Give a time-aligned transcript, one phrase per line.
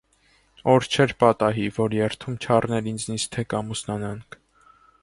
[0.75, 4.43] Օր չէր պատահի, որ երդում չառներ ինձնից, թե կամուսնանանք: